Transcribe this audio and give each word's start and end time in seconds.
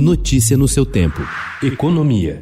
Notícia 0.00 0.56
no 0.56 0.68
seu 0.68 0.86
tempo. 0.86 1.20
Economia. 1.60 2.40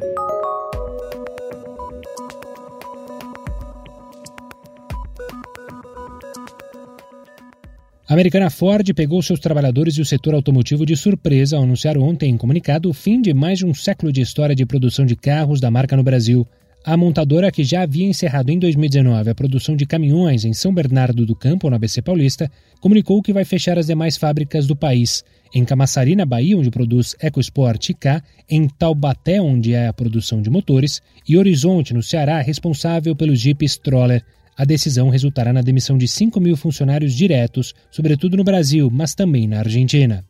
A 8.07 8.13
americana 8.13 8.51
Ford 8.51 8.93
pegou 8.93 9.23
seus 9.23 9.39
trabalhadores 9.39 9.95
e 9.95 10.01
o 10.01 10.05
setor 10.05 10.35
automotivo 10.35 10.85
de 10.85 10.95
surpresa 10.95 11.57
ao 11.57 11.63
anunciar 11.63 11.97
ontem 11.97 12.29
em 12.29 12.37
comunicado 12.37 12.91
o 12.91 12.93
fim 12.93 13.19
de 13.19 13.33
mais 13.33 13.57
de 13.57 13.65
um 13.65 13.73
século 13.73 14.13
de 14.13 14.21
história 14.21 14.55
de 14.55 14.63
produção 14.63 15.03
de 15.03 15.15
carros 15.15 15.59
da 15.59 15.71
marca 15.71 15.97
no 15.97 16.03
Brasil. 16.03 16.47
A 16.87 16.95
montadora, 16.95 17.51
que 17.51 17.65
já 17.65 17.81
havia 17.81 18.07
encerrado 18.07 18.49
em 18.49 18.57
2019 18.57 19.29
a 19.29 19.35
produção 19.35 19.75
de 19.75 19.85
caminhões 19.85 20.45
em 20.45 20.53
São 20.53 20.73
Bernardo 20.73 21.25
do 21.25 21.35
Campo, 21.35 21.69
na 21.69 21.75
ABC 21.75 22.01
Paulista, 22.01 22.49
comunicou 22.79 23.21
que 23.21 23.33
vai 23.33 23.43
fechar 23.43 23.77
as 23.77 23.87
demais 23.87 24.15
fábricas 24.15 24.65
do 24.65 24.73
país. 24.73 25.21
Em 25.53 25.65
Camaçari, 25.65 26.15
na 26.15 26.25
Bahia, 26.25 26.57
onde 26.57 26.71
produz 26.71 27.13
EcoSport 27.19 27.89
e 27.89 27.93
K, 27.93 28.23
em 28.49 28.69
Taubaté, 28.69 29.41
onde 29.41 29.73
é 29.73 29.87
a 29.87 29.91
produção 29.91 30.41
de 30.41 30.49
motores, 30.49 31.01
e 31.27 31.37
Horizonte, 31.37 31.93
no 31.93 32.01
Ceará, 32.01 32.39
responsável 32.39 33.13
pelos 33.13 33.41
Jeep 33.41 33.65
Stroller. 33.65 34.23
A 34.55 34.63
decisão 34.63 35.09
resultará 35.09 35.51
na 35.51 35.61
demissão 35.61 35.97
de 35.97 36.07
5 36.07 36.39
mil 36.39 36.55
funcionários 36.55 37.13
diretos, 37.13 37.75
sobretudo 37.91 38.37
no 38.37 38.45
Brasil, 38.45 38.89
mas 38.89 39.13
também 39.13 39.45
na 39.45 39.59
Argentina. 39.59 40.23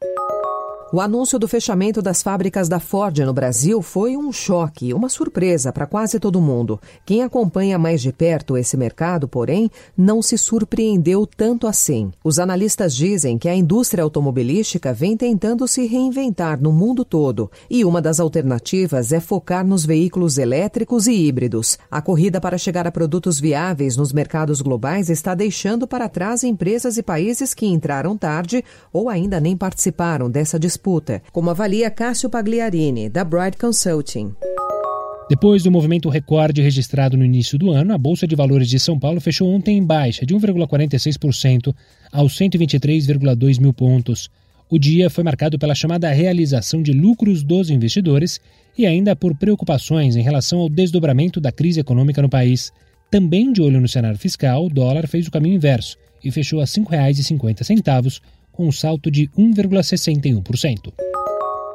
O 0.90 1.02
anúncio 1.02 1.38
do 1.38 1.50
fechamento 1.50 2.02
das 2.02 2.24
fábricas 2.24 2.70
da 2.70 2.80
Ford 2.80 3.20
no 3.20 3.34
Brasil 3.34 3.82
foi 3.82 4.16
um 4.16 4.32
choque, 4.32 4.94
uma 4.94 5.10
surpresa 5.10 5.70
para 5.70 5.86
quase 5.86 6.18
todo 6.18 6.40
mundo. 6.40 6.80
Quem 7.06 7.24
acompanha 7.24 7.78
mais 7.78 8.02
de 8.02 8.14
perto 8.14 8.58
esse 8.58 8.78
mercado, 8.78 9.28
porém, 9.28 9.70
não 9.98 10.22
se 10.22 10.38
surpreendeu 10.38 11.28
tanto 11.28 11.68
assim. 11.68 12.10
Os 12.24 12.40
analistas 12.40 12.96
dizem 12.96 13.38
que 13.38 13.50
a 13.50 13.56
indústria 13.56 14.02
automobilística 14.02 14.94
vem 14.94 15.18
tentando 15.18 15.68
se 15.68 15.86
reinventar 15.86 16.58
no 16.62 16.72
mundo 16.72 17.04
todo 17.04 17.52
e 17.70 17.84
uma 17.84 18.02
das 18.02 18.22
alternativas 18.22 19.12
é 19.12 19.20
focar 19.20 19.68
nos 19.68 19.86
veículos 19.86 20.38
elétricos 20.38 21.06
e 21.06 21.12
híbridos. 21.12 21.78
A 21.92 22.02
corrida 22.02 22.40
para 22.40 22.58
chegar 22.58 22.88
a 22.88 22.92
produtos 22.94 23.42
viáveis 23.42 23.98
nos 23.98 24.14
mercados 24.14 24.62
globais 24.62 25.10
está 25.10 25.36
deixando 25.36 25.86
para 25.86 26.08
trás 26.08 26.46
empresas 26.46 26.98
e 26.98 27.04
países 27.04 27.54
que 27.54 27.66
entraram 27.66 28.18
tarde 28.18 28.64
ou 28.94 29.10
ainda 29.10 29.42
nem 29.42 29.58
participaram 29.58 30.32
dessa 30.32 30.58
disputa 30.58 30.77
disputa, 30.78 31.24
como 31.32 31.50
avalia 31.50 31.90
Cássio 31.90 32.30
Pagliarini, 32.30 33.10
da 33.10 33.24
Bright 33.24 33.58
Consulting. 33.58 34.34
Depois 35.28 35.64
do 35.64 35.72
movimento 35.72 36.08
recorde 36.08 36.62
registrado 36.62 37.18
no 37.18 37.26
início 37.26 37.58
do 37.58 37.72
ano, 37.72 37.94
a 37.94 37.98
Bolsa 37.98 38.28
de 38.28 38.36
Valores 38.36 38.70
de 38.70 38.80
São 38.80 38.98
Paulo 38.98 39.20
fechou 39.20 39.50
ontem 39.50 39.78
em 39.78 39.84
baixa 39.84 40.26
de 40.26 40.34
1,46% 40.36 41.76
aos 42.12 42.38
123,2 42.38 43.60
mil 43.60 43.74
pontos. 43.74 44.30
O 44.70 44.78
dia 44.78 45.10
foi 45.10 45.24
marcado 45.24 45.58
pela 45.58 45.76
chamada 45.76 46.12
realização 46.12 46.82
de 46.82 46.94
lucros 46.94 47.44
dos 47.44 47.70
investidores 47.70 48.40
e 48.78 48.86
ainda 48.86 49.16
por 49.16 49.36
preocupações 49.36 50.16
em 50.16 50.22
relação 50.22 50.60
ao 50.60 50.70
desdobramento 50.70 51.42
da 51.42 51.52
crise 51.52 51.80
econômica 51.80 52.22
no 52.22 52.30
país. 52.30 52.72
Também 53.10 53.52
de 53.52 53.62
olho 53.62 53.82
no 53.82 53.88
cenário 53.88 54.20
fiscal, 54.20 54.66
o 54.66 54.70
dólar 54.70 55.08
fez 55.08 55.28
o 55.28 55.32
caminho 55.32 55.56
inverso 55.56 55.98
e 56.24 56.32
fechou 56.32 56.60
a 56.60 56.64
R$ 56.64 56.70
5,50, 56.70 58.22
com 58.58 58.68
um 58.68 58.72
salto 58.72 59.12
de 59.12 59.30
1,61%. 59.38 60.92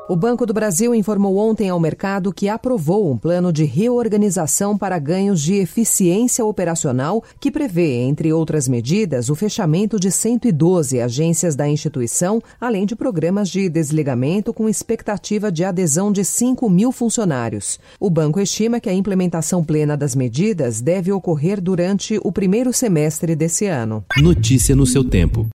O 0.09 0.17
Banco 0.17 0.45
do 0.45 0.53
Brasil 0.53 0.93
informou 0.97 1.37
ontem 1.37 1.71
ao 1.71 1.79
mercado 1.79 2.33
que 2.33 2.49
aprovou 2.49 3.11
um 3.11 3.17
plano 3.17 3.53
de 3.53 3.65
reorganização 3.65 4.77
para 4.77 4.99
ganhos 4.99 5.41
de 5.41 5.55
eficiência 5.55 6.45
operacional 6.45 7.23
que 7.39 7.53
prevê, 7.53 8.03
entre 8.03 8.33
outras 8.33 8.67
medidas, 8.67 9.31
o 9.31 9.37
fechamento 9.37 10.01
de 10.01 10.11
112 10.11 11.01
agências 11.01 11.55
da 11.55 11.69
instituição, 11.69 12.43
além 12.61 12.85
de 12.85 12.97
programas 12.97 13.49
de 13.49 13.69
desligamento 13.69 14.53
com 14.53 14.69
expectativa 14.69 15.53
de 15.53 15.63
adesão 15.63 16.11
de 16.11 16.25
5 16.25 16.69
mil 16.69 16.91
funcionários. 16.91 17.79
O 18.01 18.11
banco 18.11 18.41
estima 18.41 18.81
que 18.81 18.91
a 18.91 18.95
implementação 18.95 19.63
plena 19.63 19.97
das 19.97 20.17
medidas 20.17 20.81
deve 20.81 21.13
ocorrer 21.13 21.61
durante 21.61 22.19
o 22.25 22.33
primeiro 22.33 22.73
semestre 22.73 23.37
desse 23.37 23.67
ano. 23.67 24.05
Notícia 24.21 24.75
no 24.75 24.85
seu 24.85 25.05
tempo. 25.05 25.48